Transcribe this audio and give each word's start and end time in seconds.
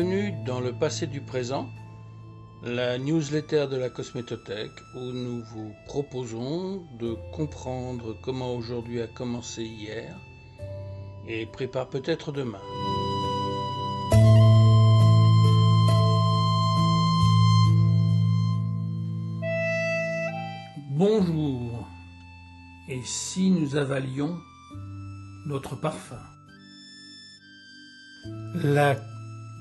Bienvenue 0.00 0.32
dans 0.46 0.60
le 0.60 0.72
passé 0.72 1.06
du 1.06 1.20
présent, 1.20 1.68
la 2.62 2.96
newsletter 2.96 3.66
de 3.70 3.76
la 3.76 3.90
Cosmétothèque 3.90 4.80
où 4.94 5.00
nous 5.00 5.42
vous 5.44 5.74
proposons 5.84 6.86
de 6.98 7.18
comprendre 7.32 8.16
comment 8.22 8.54
aujourd'hui 8.54 9.02
a 9.02 9.06
commencé 9.06 9.62
hier 9.62 10.16
et 11.28 11.44
prépare 11.44 11.90
peut-être 11.90 12.32
demain. 12.32 12.62
Bonjour. 20.92 21.86
Et 22.88 23.02
si 23.04 23.50
nous 23.50 23.76
avalions 23.76 24.38
notre 25.44 25.78
parfum? 25.78 26.16
La 28.54 28.96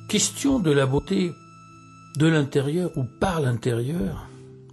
question 0.09 0.57
de 0.57 0.71
la 0.71 0.87
beauté 0.87 1.35
de 2.17 2.25
l'intérieur 2.25 2.89
ou 2.97 3.03
par 3.03 3.41
l'intérieur 3.41 4.27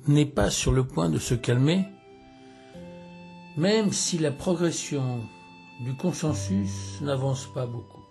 n'est 0.08 0.24
pas 0.24 0.48
sur 0.48 0.72
le 0.72 0.82
point 0.82 1.10
de 1.10 1.18
se 1.18 1.34
calmer, 1.34 1.84
même 3.58 3.92
si 3.92 4.16
la 4.16 4.30
progression 4.30 5.20
du 5.84 5.94
consensus 5.94 7.02
n'avance 7.02 7.44
pas 7.52 7.66
beaucoup. 7.66 8.02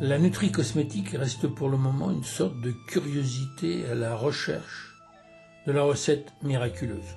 La 0.00 0.18
nutri-cosmétique 0.18 1.10
reste 1.10 1.46
pour 1.46 1.68
le 1.68 1.76
moment 1.76 2.10
une 2.10 2.24
sorte 2.24 2.60
de 2.60 2.72
curiosité 2.88 3.86
à 3.86 3.94
la 3.94 4.16
recherche 4.16 4.96
de 5.68 5.70
la 5.70 5.84
recette 5.84 6.32
miraculeuse. 6.42 7.14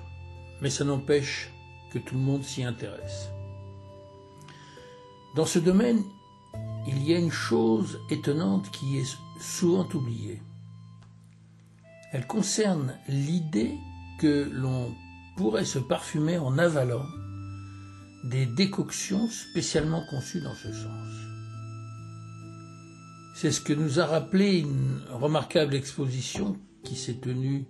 Mais 0.62 0.70
ça 0.70 0.84
n'empêche 0.84 1.52
que 1.92 1.98
tout 1.98 2.14
le 2.14 2.20
monde 2.20 2.44
s'y 2.44 2.62
intéresse. 2.62 3.30
Dans 5.34 5.46
ce 5.46 5.58
domaine, 5.58 6.04
il 6.88 7.06
y 7.06 7.14
a 7.14 7.18
une 7.18 7.30
chose 7.30 8.00
étonnante 8.08 8.70
qui 8.70 8.98
est 8.98 9.16
souvent 9.40 9.86
oubliée. 9.92 10.40
Elle 12.12 12.26
concerne 12.26 12.94
l'idée 13.08 13.74
que 14.18 14.48
l'on 14.50 14.94
pourrait 15.36 15.66
se 15.66 15.78
parfumer 15.78 16.38
en 16.38 16.56
avalant 16.56 17.04
des 18.24 18.46
décoctions 18.46 19.28
spécialement 19.28 20.02
conçues 20.08 20.40
dans 20.40 20.54
ce 20.54 20.72
sens. 20.72 21.08
C'est 23.34 23.52
ce 23.52 23.60
que 23.60 23.74
nous 23.74 24.00
a 24.00 24.06
rappelé 24.06 24.60
une 24.60 25.02
remarquable 25.10 25.74
exposition 25.74 26.56
qui 26.82 26.96
s'est 26.96 27.20
tenue 27.20 27.66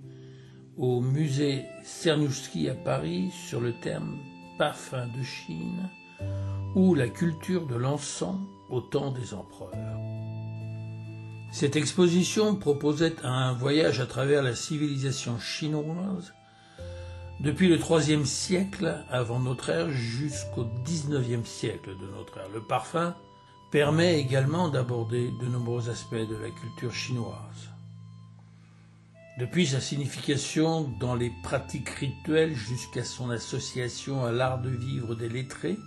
au 0.76 1.00
musée 1.00 1.64
Cernouski 1.82 2.68
à 2.68 2.74
Paris 2.74 3.32
sur 3.48 3.60
le 3.60 3.72
terme 3.80 4.16
parfum 4.58 5.08
de 5.08 5.22
Chine 5.24 5.90
ou 6.76 6.94
la 6.94 7.08
culture 7.08 7.66
de 7.66 7.74
l'encens 7.74 8.40
au 8.70 8.80
temps 8.80 9.10
des 9.10 9.34
empereurs. 9.34 9.72
Cette 11.50 11.76
exposition 11.76 12.56
proposait 12.56 13.16
un 13.24 13.52
voyage 13.54 14.00
à 14.00 14.06
travers 14.06 14.42
la 14.42 14.54
civilisation 14.54 15.38
chinoise 15.38 16.34
depuis 17.40 17.68
le 17.68 17.78
IIIe 17.78 18.26
siècle 18.26 19.04
avant 19.10 19.38
notre 19.38 19.70
ère 19.70 19.90
jusqu'au 19.90 20.66
XIXe 20.84 21.48
siècle 21.48 21.90
de 21.96 22.06
notre 22.16 22.38
ère. 22.38 22.48
Le 22.52 22.60
parfum 22.60 23.14
permet 23.70 24.18
également 24.18 24.68
d'aborder 24.68 25.30
de 25.40 25.46
nombreux 25.46 25.88
aspects 25.88 26.14
de 26.14 26.36
la 26.36 26.50
culture 26.50 26.92
chinoise. 26.92 27.70
Depuis 29.38 29.68
sa 29.68 29.80
signification 29.80 30.90
dans 30.98 31.14
les 31.14 31.30
pratiques 31.44 31.90
rituelles 31.90 32.56
jusqu'à 32.56 33.04
son 33.04 33.30
association 33.30 34.24
à 34.24 34.32
l'art 34.32 34.60
de 34.60 34.70
vivre 34.70 35.14
des 35.14 35.28
lettrés, 35.28 35.78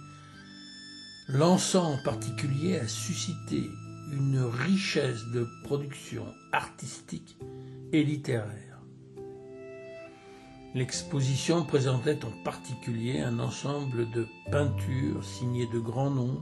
l'encens 1.34 1.86
en 1.86 1.98
particulier 1.98 2.78
a 2.78 2.88
suscité 2.88 3.70
une 4.12 4.44
richesse 4.44 5.26
de 5.34 5.48
production 5.64 6.26
artistique 6.52 7.38
et 7.94 8.04
littéraire. 8.04 8.80
L'exposition 10.76 11.64
présentait 11.64 12.26
en 12.26 12.32
particulier 12.44 13.22
un 13.22 13.40
ensemble 13.40 14.12
de 14.12 14.28
peintures 14.52 15.24
signées 15.24 15.68
de 15.68 15.80
grands 15.80 16.12
noms, 16.12 16.42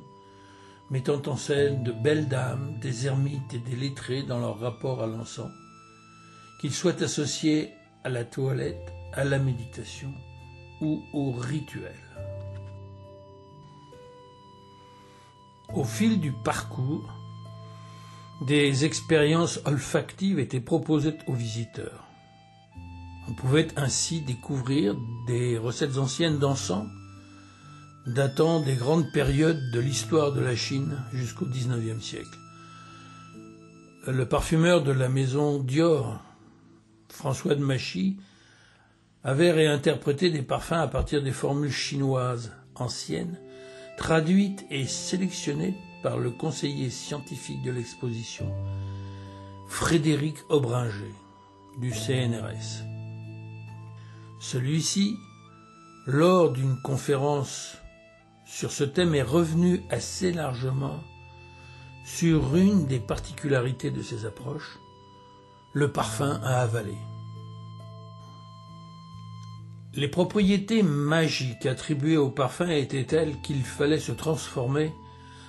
mettant 0.90 1.22
en 1.28 1.36
scène 1.36 1.84
de 1.84 1.92
belles 1.92 2.28
dames, 2.28 2.80
des 2.82 3.06
ermites 3.06 3.54
et 3.54 3.60
des 3.60 3.76
lettrés 3.76 4.24
dans 4.24 4.40
leur 4.40 4.60
rapport 4.60 5.04
à 5.04 5.08
l'encens, 5.08 5.52
qu'ils 6.62 6.74
soient 6.74 7.04
associés 7.04 7.70
à 8.04 8.10
la 8.10 8.24
toilette, 8.24 8.92
à 9.14 9.24
la 9.24 9.38
méditation 9.38 10.14
ou 10.82 11.04
au 11.14 11.32
rituel. 11.32 11.94
Au 15.74 15.84
fil 15.84 16.20
du 16.20 16.32
parcours, 16.32 17.14
des 18.46 18.86
expériences 18.86 19.60
olfactives 19.66 20.40
étaient 20.40 20.60
proposées 20.60 21.18
aux 21.28 21.34
visiteurs. 21.34 22.06
On 23.28 23.34
pouvait 23.34 23.68
ainsi 23.76 24.22
découvrir 24.22 24.96
des 25.28 25.58
recettes 25.58 25.98
anciennes 25.98 26.40
d'encens 26.40 26.88
datant 28.08 28.62
des 28.62 28.76
grandes 28.76 29.12
périodes 29.12 29.72
de 29.72 29.80
l'histoire 29.80 30.32
de 30.32 30.42
la 30.42 30.56
Chine 30.56 30.98
jusqu'au 31.14 31.46
XIXe 31.46 32.04
siècle. 32.04 32.40
Le 34.08 34.26
parfumeur 34.26 34.82
de 34.84 34.92
la 34.92 35.10
maison 35.10 35.60
Dior 35.60 36.20
François 37.12 37.56
de 37.56 37.64
Machy, 37.64 38.18
avait 39.24 39.52
réinterprété 39.52 40.30
des 40.30 40.42
parfums 40.42 40.74
à 40.74 40.88
partir 40.88 41.22
des 41.22 41.32
formules 41.32 41.72
chinoises 41.72 42.54
anciennes, 42.76 43.38
traduites 44.00 44.66
et 44.72 44.88
sélectionnées 44.88 45.76
par 46.02 46.18
le 46.18 46.32
conseiller 46.32 46.90
scientifique 46.90 47.62
de 47.62 47.72
l'exposition, 47.72 48.50
Frédéric 49.68 50.38
Aubringer, 50.48 51.14
du 51.78 51.92
CNRS. 51.92 52.86
Celui-ci, 54.40 55.18
lors 56.08 56.50
d'une 56.50 56.82
conférence 56.82 57.78
sur 58.46 58.72
ce 58.72 58.86
thème, 58.86 59.16
est 59.16 59.22
revenu 59.22 59.84
assez 59.90 60.32
largement 60.32 61.04
sur 62.06 62.56
une 62.56 62.88
des 62.88 63.00
particularités 63.00 63.92
de 63.92 64.02
ces 64.02 64.26
approches, 64.26 64.80
le 65.74 65.92
parfum 65.92 66.40
à 66.42 66.62
avaler. 66.62 66.98
Les 69.96 70.08
propriétés 70.08 70.84
magiques 70.84 71.66
attribuées 71.66 72.18
au 72.18 72.30
parfum 72.30 72.70
étaient 72.70 73.06
telles 73.06 73.42
qu'il 73.42 73.64
fallait 73.64 74.00
se 74.00 74.12
transformer 74.12 74.94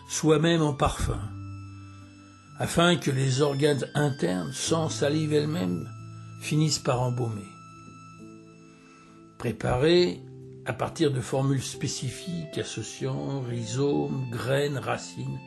soi-même 0.08 0.62
en 0.62 0.72
parfum, 0.72 1.20
afin 2.58 2.96
que 2.96 3.10
les 3.10 3.42
organes 3.42 3.86
internes, 3.94 4.50
sans 4.52 4.88
salive 4.88 5.34
elle-même, 5.34 5.86
finissent 6.40 6.78
par 6.78 7.02
embaumer. 7.02 7.48
Préparé 9.36 10.22
à 10.64 10.72
partir 10.72 11.12
de 11.12 11.20
formules 11.20 11.62
spécifiques 11.62 12.56
associant 12.56 13.40
rhizomes, 13.42 14.26
graines, 14.30 14.78
racines, 14.78 15.38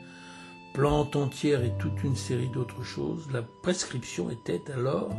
plantes 0.72 1.16
entières 1.16 1.64
et 1.64 1.72
toute 1.78 2.04
une 2.04 2.16
série 2.16 2.50
d'autres 2.50 2.84
choses, 2.84 3.28
la 3.32 3.42
prescription 3.42 4.30
était 4.30 4.62
alors 4.72 5.10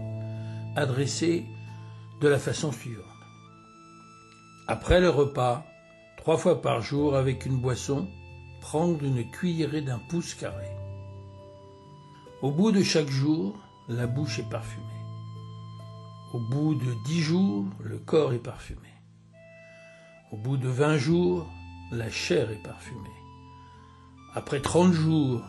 adressée 0.77 1.45
de 2.21 2.27
la 2.29 2.39
façon 2.39 2.71
suivante. 2.71 3.14
Après 4.67 4.99
le 4.99 5.11
repas, 5.11 5.63
trois 6.17 6.37
fois 6.37 6.59
par 6.59 6.81
jour 6.81 7.15
avec 7.15 7.45
une 7.45 7.57
boisson, 7.57 8.07
prendre 8.61 9.03
une 9.03 9.29
cuillerée 9.29 9.81
d'un 9.81 9.99
pouce 9.99 10.33
carré. 10.33 10.71
Au 12.41 12.49
bout 12.49 12.71
de 12.71 12.81
chaque 12.81 13.09
jour, 13.09 13.59
la 13.87 14.07
bouche 14.07 14.39
est 14.39 14.49
parfumée. 14.49 14.83
Au 16.33 16.39
bout 16.39 16.73
de 16.73 16.95
dix 17.05 17.21
jours, 17.21 17.67
le 17.79 17.99
corps 17.99 18.33
est 18.33 18.39
parfumé. 18.39 18.89
Au 20.31 20.37
bout 20.37 20.57
de 20.57 20.67
vingt 20.67 20.97
jours, 20.97 21.47
la 21.91 22.09
chair 22.09 22.49
est 22.49 22.63
parfumée. 22.63 23.21
Après 24.33 24.61
30 24.61 24.93
jours, 24.93 25.43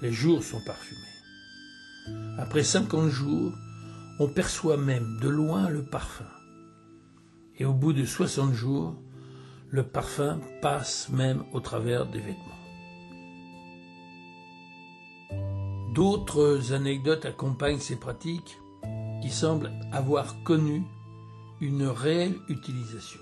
les 0.00 0.12
jours 0.12 0.42
sont 0.42 0.64
parfumés. 0.64 1.00
Après 2.38 2.64
50 2.64 3.10
jours, 3.10 3.52
on 4.18 4.28
perçoit 4.28 4.78
même 4.78 5.18
de 5.20 5.28
loin 5.28 5.68
le 5.68 5.82
parfum. 5.82 6.24
Et 7.58 7.64
au 7.64 7.72
bout 7.72 7.92
de 7.92 8.04
60 8.04 8.52
jours, 8.52 8.94
le 9.70 9.82
parfum 9.82 10.40
passe 10.60 11.08
même 11.08 11.44
au 11.52 11.60
travers 11.60 12.06
des 12.06 12.20
vêtements. 12.20 12.42
D'autres 15.94 16.72
anecdotes 16.72 17.24
accompagnent 17.24 17.78
ces 17.78 17.96
pratiques 17.96 18.58
qui 19.22 19.30
semblent 19.30 19.72
avoir 19.92 20.42
connu 20.42 20.82
une 21.60 21.86
réelle 21.86 22.36
utilisation. 22.48 23.20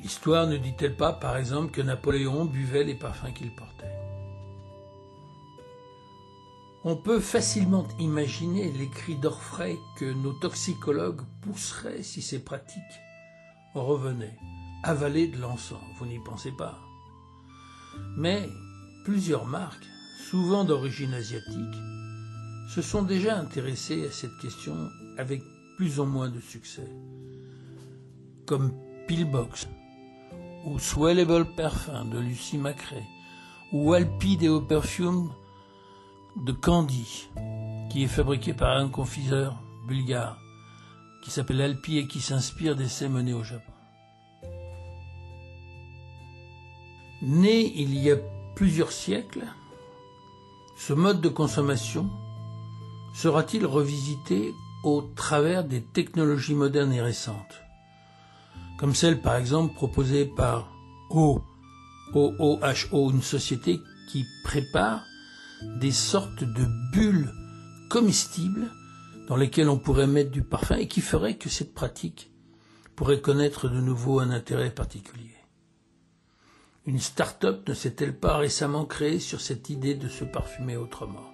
L'histoire 0.00 0.46
ne 0.46 0.58
dit-elle 0.58 0.94
pas, 0.94 1.14
par 1.14 1.38
exemple, 1.38 1.72
que 1.72 1.80
Napoléon 1.80 2.44
buvait 2.44 2.84
les 2.84 2.94
parfums 2.94 3.32
qu'il 3.34 3.54
portait? 3.54 4.05
On 6.88 6.94
peut 6.94 7.18
facilement 7.18 7.84
imaginer 7.98 8.70
les 8.70 8.88
cris 8.88 9.16
d'orfraie 9.16 9.76
que 9.96 10.04
nos 10.04 10.32
toxicologues 10.32 11.22
pousseraient 11.40 12.04
si 12.04 12.22
ces 12.22 12.38
pratiques 12.38 12.80
revenaient. 13.74 14.38
Avaler 14.84 15.26
de 15.26 15.36
l'encens, 15.36 15.82
vous 15.98 16.06
n'y 16.06 16.20
pensez 16.20 16.52
pas. 16.52 16.78
Mais 18.16 18.48
plusieurs 19.04 19.46
marques 19.46 19.84
souvent 20.30 20.62
d'origine 20.62 21.12
asiatique, 21.12 21.74
se 22.68 22.82
sont 22.82 23.02
déjà 23.02 23.36
intéressés 23.36 24.06
à 24.06 24.12
cette 24.12 24.38
question 24.38 24.76
avec 25.18 25.42
plus 25.76 25.98
ou 25.98 26.04
moins 26.04 26.28
de 26.28 26.40
succès, 26.40 26.88
comme 28.46 28.72
Pillbox, 29.08 29.66
ou 30.64 30.78
Swellable 30.78 31.46
Parfum 31.56 32.04
de 32.04 32.20
Lucie 32.20 32.58
Macrae, 32.58 33.02
ou 33.72 33.92
Alpi 33.92 34.36
Deo 34.36 34.60
Perfume 34.60 35.32
de 36.36 36.52
Candy, 36.52 37.28
qui 37.90 38.04
est 38.04 38.08
fabriqué 38.08 38.52
par 38.52 38.76
un 38.76 38.88
confiseur 38.88 39.62
bulgare 39.86 40.38
qui 41.24 41.30
s'appelle 41.30 41.60
Alpi 41.60 41.98
et 41.98 42.06
qui 42.06 42.20
s'inspire 42.20 42.76
d'essais 42.76 43.08
menés 43.08 43.32
au 43.32 43.42
Japon. 43.42 43.72
Né 47.22 47.72
il 47.76 47.98
y 47.98 48.12
a 48.12 48.16
plusieurs 48.54 48.92
siècles, 48.92 49.46
ce 50.76 50.92
mode 50.92 51.20
de 51.20 51.28
consommation 51.28 52.10
sera-t-il 53.14 53.64
revisité 53.64 54.52
au 54.84 55.02
travers 55.16 55.64
des 55.64 55.82
technologies 55.82 56.54
modernes 56.54 56.92
et 56.92 57.00
récentes, 57.00 57.62
comme 58.78 58.94
celle 58.94 59.22
par 59.22 59.36
exemple 59.36 59.74
proposée 59.74 60.26
par 60.26 60.70
OOHO, 61.10 63.10
une 63.10 63.22
société 63.22 63.80
qui 64.12 64.24
prépare 64.44 65.02
des 65.62 65.92
sortes 65.92 66.44
de 66.44 66.66
bulles 66.92 67.32
comestibles 67.88 68.70
dans 69.28 69.36
lesquelles 69.36 69.68
on 69.68 69.78
pourrait 69.78 70.06
mettre 70.06 70.30
du 70.30 70.42
parfum 70.42 70.76
et 70.76 70.88
qui 70.88 71.00
ferait 71.00 71.36
que 71.36 71.48
cette 71.48 71.74
pratique 71.74 72.30
pourrait 72.94 73.20
connaître 73.20 73.68
de 73.68 73.80
nouveau 73.80 74.20
un 74.20 74.30
intérêt 74.30 74.70
particulier. 74.70 75.34
Une 76.86 77.00
start-up 77.00 77.68
ne 77.68 77.74
s'est-elle 77.74 78.16
pas 78.16 78.36
récemment 78.36 78.84
créée 78.84 79.18
sur 79.18 79.40
cette 79.40 79.70
idée 79.70 79.94
de 79.94 80.08
se 80.08 80.24
parfumer 80.24 80.76
autrement? 80.76 81.32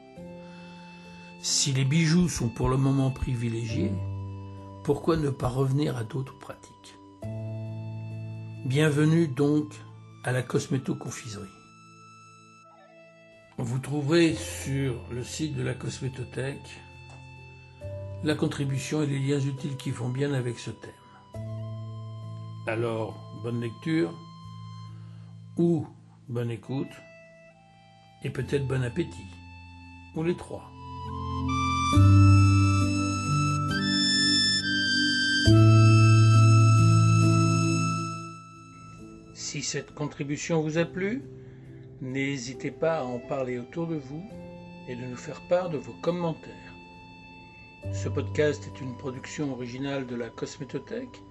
Si 1.43 1.73
les 1.73 1.85
bijoux 1.85 2.29
sont 2.29 2.49
pour 2.49 2.69
le 2.69 2.77
moment 2.77 3.11
privilégiés, 3.11 3.93
pourquoi 4.85 5.17
ne 5.17 5.31
pas 5.31 5.49
revenir 5.49 5.97
à 5.97 6.05
d'autres 6.05 6.39
pratiques? 6.39 6.97
Bienvenue 8.65 9.29
donc 9.29 9.75
à 10.25 10.33
la 10.33 10.43
cosméto-confiserie. 10.43 11.62
Vous 13.59 13.79
trouverez 13.79 14.35
sur 14.35 14.95
le 15.11 15.23
site 15.23 15.55
de 15.55 15.63
la 15.63 15.75
cosmétothèque 15.75 16.81
la 18.25 18.35
contribution 18.35 19.03
et 19.03 19.07
les 19.07 19.19
liens 19.19 19.41
utiles 19.41 19.77
qui 19.77 19.91
vont 19.91 20.09
bien 20.09 20.33
avec 20.33 20.59
ce 20.59 20.71
thème. 20.71 20.91
Alors, 22.67 23.15
bonne 23.43 23.61
lecture 23.61 24.17
ou 25.59 25.87
bonne 26.29 26.51
écoute 26.51 26.93
et 28.23 28.31
peut-être 28.31 28.67
bon 28.67 28.83
appétit, 28.85 29.27
ou 30.15 30.23
les 30.23 30.37
trois. 30.37 30.71
Si 39.35 39.63
cette 39.63 39.93
contribution 39.95 40.63
vous 40.63 40.79
a 40.79 40.85
plu, 40.85 41.23
n'hésitez 42.03 42.73
pas 42.73 42.99
à 42.99 43.05
en 43.05 43.21
parler 43.21 43.61
autour 43.61 43.87
de 43.87 43.95
vous 43.95 44.25
et 44.89 44.97
de 44.97 45.07
nous 45.07 45.17
faire 45.17 45.41
part 45.43 45.71
de 45.71 45.79
vos 45.79 45.93
commentaires. 46.03 46.75
Ce 47.93 48.09
podcast 48.09 48.67
est 48.67 48.81
une 48.81 48.97
production 48.97 49.53
originale 49.53 50.07
de 50.09 50.17
la 50.17 50.29
Cosmétothèque. 50.29 51.23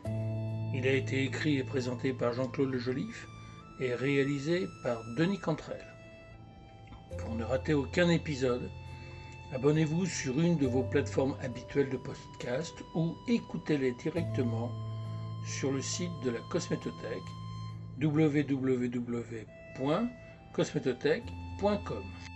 Il 0.74 0.88
a 0.88 0.94
été 0.94 1.26
écrit 1.26 1.58
et 1.58 1.66
présenté 1.66 2.14
par 2.14 2.32
Jean-Claude 2.32 2.72
Le 2.72 2.80
Joliffe 2.80 3.28
et 3.82 3.94
réalisé 3.94 4.66
par 4.82 5.04
Denis 5.18 5.40
Cantrel. 5.40 5.86
Pour 7.18 7.36
ne 7.36 7.44
rater 7.44 7.74
aucun 7.74 8.10
épisode, 8.10 8.70
abonnez-vous 9.54 10.06
sur 10.06 10.40
une 10.40 10.58
de 10.58 10.68
vos 10.68 10.84
plateformes 10.84 11.36
habituelles 11.44 11.90
de 11.90 11.98
podcast 11.98 12.74
ou 12.96 13.14
écoutez-les 13.28 13.92
directement 13.92 14.72
sur 15.46 15.74
le 15.74 15.82
site 15.82 16.12
de 16.24 16.30
la 16.30 16.40
Cosmétothèque 16.50 17.20
www.cosmétothèque.com. 20.54 22.31